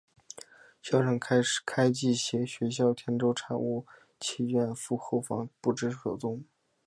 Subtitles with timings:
[0.81, 3.85] 校长开济携学校田洲产物
[4.19, 6.43] 契券赴后方后不知所踪。